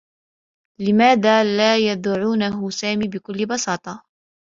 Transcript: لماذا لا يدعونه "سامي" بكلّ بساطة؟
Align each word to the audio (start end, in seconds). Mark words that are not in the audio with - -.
لماذا 0.81 1.43
لا 1.57 1.77
يدعونه 1.77 2.69
"سامي" 2.69 3.07
بكلّ 3.07 3.45
بساطة؟ 3.45 4.03